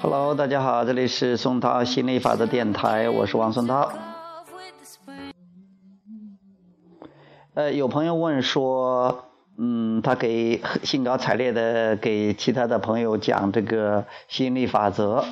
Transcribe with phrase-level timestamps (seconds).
[0.00, 3.92] Hello，大家好，这里是松涛心理法则电台，我是王松涛。
[7.52, 9.26] 呃，有朋友问说，
[9.58, 15.22] 嗯，他给兴高采烈的给其他的朋友讲这个心理法则，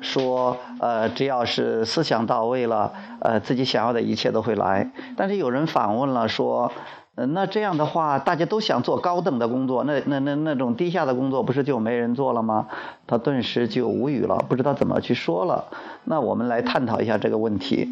[0.00, 4.90] 说，呃，只要是思想到位了，呃，自己想要的一切都会来。
[5.16, 6.70] 但是有人反问了，说，
[7.16, 12.68] 呃，那这样的话，大家都想做高等的工作，那那那那种低下的工作，不是就没人做了吗？
[13.06, 15.64] 他顿时就无语了，不知道怎么去说了。
[16.04, 17.88] 那我们来探讨一下这个问题。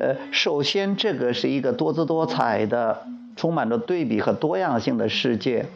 [0.00, 3.02] 呃，首先，这个是一个多姿多彩的、
[3.36, 5.66] 充满着对比和多样性的世界。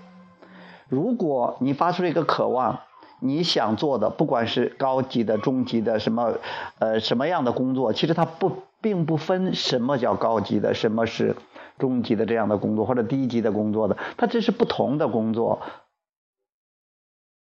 [0.88, 2.80] 如果你发出了一个渴望，
[3.20, 6.34] 你想做的，不管是高级的、中级的，什么，
[6.78, 11.36] 呃，什么样的工作，其实它不并不分什么叫高级的，什么是
[11.78, 15.62] 中级的这样的工作，或者低级的工作的，它这是不同的工作。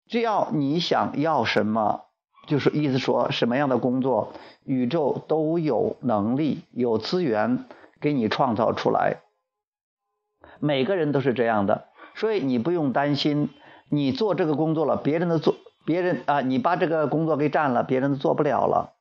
[0.09, 2.05] 只要你想要什么，
[2.47, 4.33] 就是意思说什么样的工作，
[4.65, 7.65] 宇宙都有能力、有资源
[8.01, 9.17] 给你创造出来。
[10.61, 13.51] 每个人都是这样的，所以你不用担心，
[13.91, 18.93] 你做这个工作了，别人的做，别人啊，你把这个工作给占了，别人都做不了了。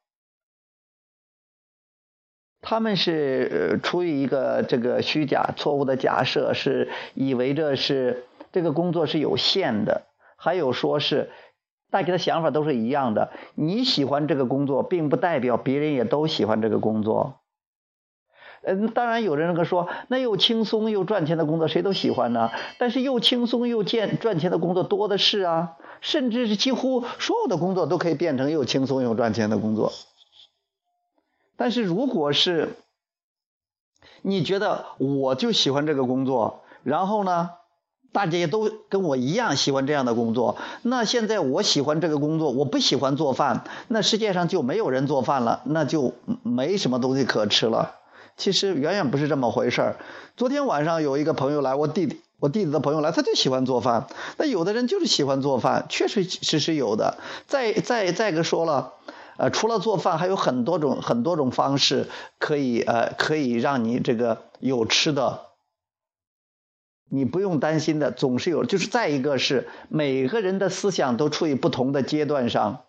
[2.61, 11.31] 他们是出于一个这个虚假、错误的假设，是以为这是这个工作是有限的，还有说是
[11.92, 13.31] 大家的想法都是一样的。
[13.53, 17.42] 你喜欢这个工作，并不代表别人也都喜欢这个工作。
[18.67, 22.49] 嗯，当然有人那个说，那又轻松又赚钱的工作谁都喜欢呢？
[22.80, 29.93] 但是又轻松又见赚钱的工作多的是啊，甚至是几乎所有的工作都可以变成又轻松又赚钱的工作。
[31.58, 32.75] 但是如果是
[34.23, 37.52] 你觉得我就喜欢这个工作，然后呢，
[38.11, 47.95] 大家也都跟我一样喜欢这样的工作，那现在我喜欢这个工作，我不喜欢做饭，那世界上就没有人做饭了，那就没什么东西可吃了。
[48.38, 49.96] 其实远远不是这么回事儿。
[50.36, 54.08] 昨天晚上有一个朋友来，我弟弟，我弟弟的朋友来，他就喜欢做饭。
[54.38, 57.18] 那有的人就是喜欢做饭，确实其实是有的。
[57.48, 58.94] 再再再个说了，
[59.38, 62.08] 呃，除了做饭，还有很多种很多种方式
[62.38, 65.42] 可以呃可以让你这个有吃的。
[67.10, 68.66] 你不用担心的，总是有。
[68.66, 72.82] 就是再一个是每个人的思想都处于不同的阶段上。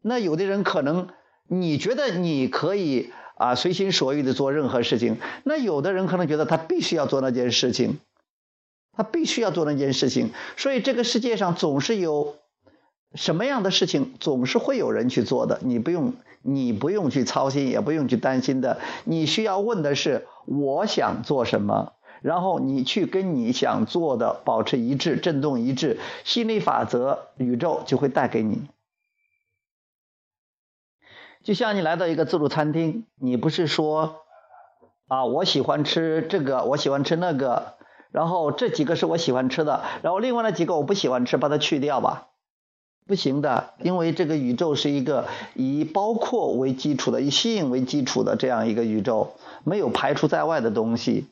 [0.00, 1.08] 那有的人可能
[1.46, 3.12] 你觉得你可以。
[3.40, 5.16] 啊，随心所欲的做任何事情。
[5.44, 7.98] 那有的人可能觉得他必须要做那件事情，
[8.92, 10.30] 他必须要做那件事情。
[10.58, 12.36] 所以这个世界上总是有
[13.14, 15.58] 什么样的事情，总是会有人去做的。
[15.62, 16.12] 你不用，
[16.42, 18.78] 你不用去操心，也不用去担心的。
[19.04, 28.68] 你需要问的是，我想做什么，然后你去跟你想做的保持一致，振动一致，心理法则，宇宙就会带给你。
[31.42, 34.16] 就像你来到一个自助餐厅，你不是说
[35.08, 37.74] 啊，我喜欢吃这个，我喜欢吃那个，
[38.10, 42.26] 然后这几个是我喜欢吃的，然后另外那几个我不喜欢吃，把它去掉吧？
[43.06, 49.32] 不行的，因为这个宇宙是一个以包括为基础的，以吸引为基础的这样一个宇宙，
[49.64, 51.26] 没有排除在外的东西。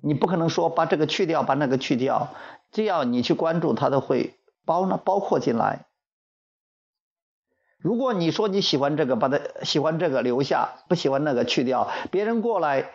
[0.00, 2.28] 你不可能说把这个去掉，把那个去掉，
[2.70, 4.34] 只要你去关注，它都会
[4.64, 5.87] 包呢包括进来。
[7.80, 12.90] 如果你说你喜欢这个，把它喜欢这个留下，不喜欢那个去掉，别人过来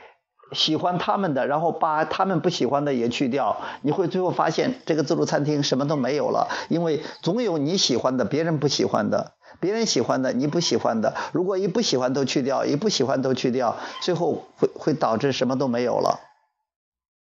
[0.51, 11.15] 喜欢他们的，然后把他们不喜欢的也去掉，你会最后发现这个自助餐厅什么都没有了，因为总有你喜欢的，别人不喜欢的，别人喜欢的，你不喜欢的。
[11.31, 16.19] 如果一不喜欢都去掉，一不喜欢都去掉，最后会会导致什么都没有了，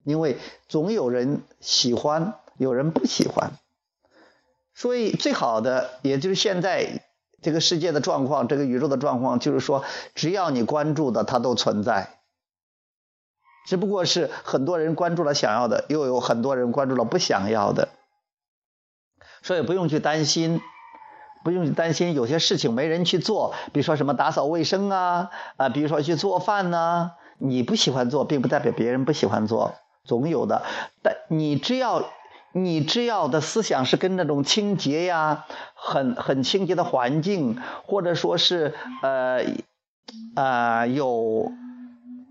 [0.02, 3.50] 因为总有人喜欢，有人不喜欢，
[4.74, 7.04] 所以最好的也就是现在。
[7.42, 9.84] 这个世界的状况，这个宇宙的状况，就是说，
[10.14, 12.18] 只要你关注的，它都存在。
[13.66, 17.88] 只不过是很多人关注了想要的，又有很多人关注了不想要的，
[19.42, 20.60] 所以不用去担心，
[21.44, 30.62] 不用去担心有些事情没人去做，比如说什么打扫卫生啊，啊，比如说去做饭呐、你不喜欢做，并不代表别人不喜欢做，总有的。
[31.02, 32.10] 但你只要。
[32.52, 39.44] 你只要的思想是跟那种清洁呀，很很清洁的环境，或者说是呃
[40.34, 41.52] 啊、有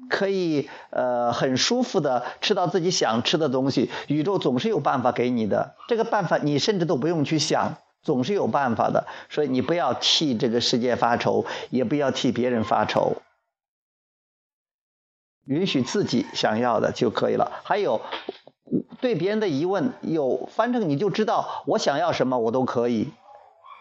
[0.09, 5.75] 可以呃很舒服的吃到自己想吃的东西，宇宙总是有办法给你的。
[5.87, 9.07] 这个办法你甚至都不用去想，总是有办法的。
[9.29, 13.21] 所以你不要替这个世界发愁，也不要替别人发愁。
[15.45, 17.51] 允许自己想要的就可以了。
[17.63, 18.01] 还有
[19.01, 23.09] 对别人的疑问，有反正你就知道我想要什么，我都可以。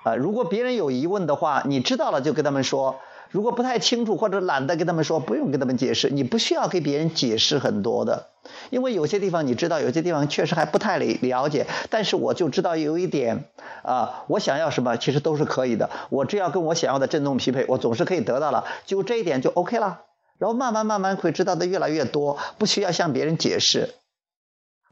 [0.05, 2.97] 啊，如果别人有疑问的话，你知道了就跟他们说。
[3.31, 8.29] 如果不太清楚或者懒得跟他们说，不用跟他们解释，你不需要给别人解释很多的，
[8.71, 11.67] 因为有些地方你知道，有些地方确实还不太了了解。
[11.91, 13.45] 但是我就知道有一点
[13.83, 20.01] 啊，我想要什么其实都是可以的，我只要跟我想要的振动匹配，我总是可以得到了，就这一点就 OK 了。
[20.39, 23.91] 然后慢慢慢慢会知道的越来越多，不需要向别人解释。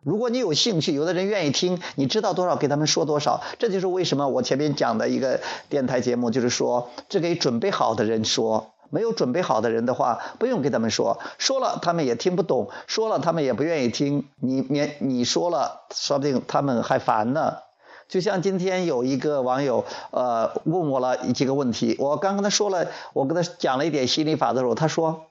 [0.03, 3.43] 如果你有兴趣，有的人愿意听，你知道多少给他们说多少。
[3.59, 14.29] 这就是为什么我前面讲的一个电台节目，就是说，只给准备好的人说，没有准备好的人的话，不用给他们说，说了他们也听不懂，说了他们也不愿意听。
[14.41, 17.55] 你免你说了，说不定他们还烦呢。
[18.09, 25.23] 就像今天有一个网友，呃，问我了几个问题，我刚跟他说了，我跟他讲了一点心理法的时候，他说。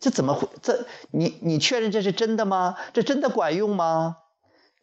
[0.00, 0.48] 这怎么会？
[0.62, 2.76] 这你你确认这是真的吗？
[2.92, 4.16] 这真的管用吗？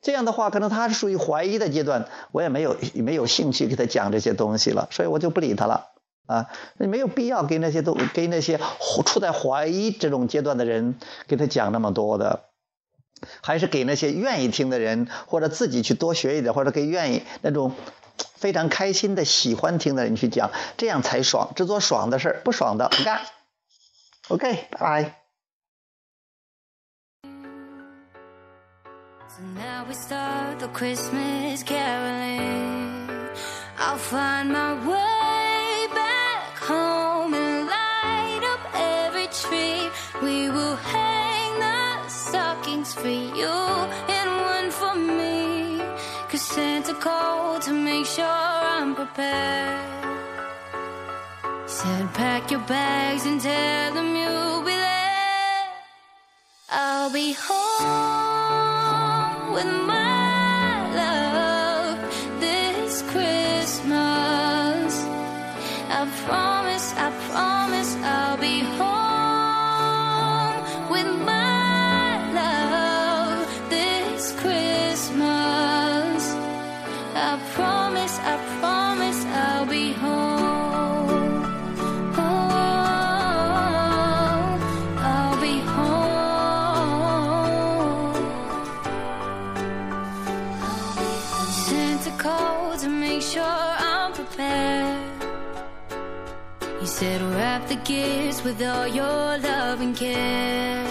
[0.01, 5.89] 这样的话，可能他是属于怀疑的阶段，我也没有没有兴趣给他讲这些东西了，所以我就不理他了
[6.25, 6.47] 啊。
[6.77, 8.59] 那没有必要给那些都给那些
[9.05, 10.95] 处在怀疑这种阶段的人
[11.27, 12.45] 给他讲那么多的，
[13.41, 17.73] 还是给那些愿意听的人，或者自己去多学一点，或者给愿意那种
[18.37, 21.51] 非常开心的喜欢听的人去讲，这样才爽。
[21.55, 23.21] 只做爽的事，不爽的不干。
[24.31, 25.13] Okay, bye.
[29.27, 33.09] So now we start the Christmas caroling.
[33.77, 39.89] I'll find my way back home and light up every tree.
[40.23, 43.51] We will hang the stockings for you
[44.17, 45.81] and one for me.
[46.29, 50.00] Cause Santa called to make sure I'm prepared.
[51.81, 55.65] Said pack your bags and tell them you'll be there.
[56.69, 58.51] I'll be home
[59.55, 61.97] with my love
[62.39, 64.93] this Christmas.
[65.89, 66.70] I promise,
[97.01, 100.85] said wrap the gifts with all your love and care.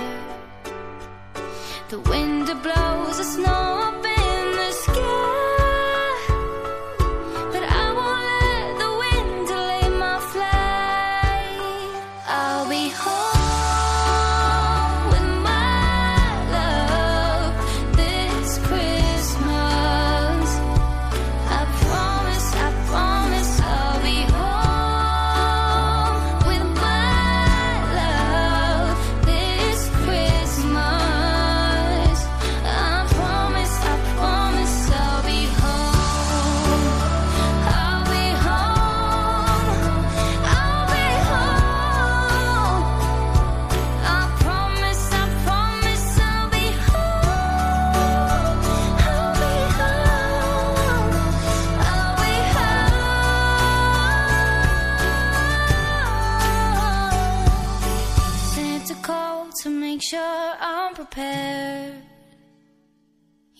[1.88, 3.79] The wind blows the snow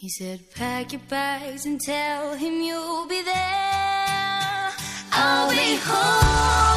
[0.01, 4.71] he said, pack your bags and tell him you'll be there.
[5.13, 6.70] I'll be home